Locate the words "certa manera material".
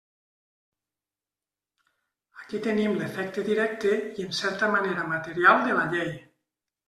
4.41-5.61